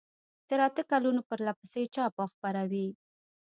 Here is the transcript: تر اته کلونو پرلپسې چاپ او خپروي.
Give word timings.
تر 0.49 0.59
اته 0.67 0.81
کلونو 0.91 1.21
پرلپسې 1.29 1.83
چاپ 1.95 2.13
او 2.21 2.27
خپروي. 2.33 2.87